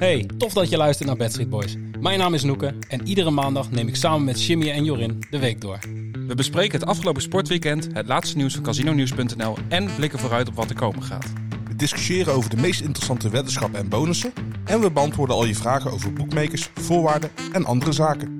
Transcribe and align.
Hey, 0.00 0.28
tof 0.38 0.52
dat 0.52 0.68
je 0.68 0.76
luistert 0.76 1.08
naar 1.08 1.16
Bad 1.16 1.30
Street 1.30 1.48
Boys. 1.48 1.76
Mijn 1.98 2.18
naam 2.18 2.34
is 2.34 2.42
Noeke 2.42 2.74
en 2.88 3.06
iedere 3.06 3.30
maandag 3.30 3.70
neem 3.70 3.88
ik 3.88 3.96
samen 3.96 4.24
met 4.24 4.44
Jimmy 4.44 4.70
en 4.70 4.84
Jorin 4.84 5.22
de 5.30 5.38
week 5.38 5.60
door. 5.60 5.78
We 6.26 6.34
bespreken 6.34 6.80
het 6.80 6.88
afgelopen 6.88 7.22
sportweekend, 7.22 7.88
het 7.92 8.06
laatste 8.06 8.36
nieuws 8.36 8.54
van 8.54 8.62
casinonieuws.nl 8.62 9.56
en 9.68 9.94
blikken 9.96 10.18
vooruit 10.18 10.48
op 10.48 10.54
wat 10.54 10.70
er 10.70 10.76
komen 10.76 11.02
gaat. 11.02 11.32
We 11.68 11.76
discussiëren 11.76 12.32
over 12.32 12.50
de 12.50 12.56
meest 12.56 12.80
interessante 12.80 13.30
weddenschappen 13.30 13.80
en 13.80 13.88
bonussen. 13.88 14.32
En 14.64 14.80
we 14.80 14.90
beantwoorden 14.90 15.36
al 15.36 15.44
je 15.44 15.54
vragen 15.54 15.90
over 15.90 16.12
boekmakers, 16.12 16.70
voorwaarden 16.74 17.30
en 17.52 17.64
andere 17.64 17.92
zaken. 17.92 18.38